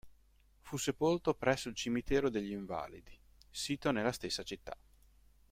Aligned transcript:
Fu 0.61 0.77
sepolto 0.77 1.35
presso 1.35 1.69
il 1.69 1.75
Cimitero 1.75 2.31
degli 2.31 2.53
Invalidi, 2.53 3.15
sito 3.51 3.91
nella 3.91 4.11
stessa 4.11 4.41
città. 4.41 4.75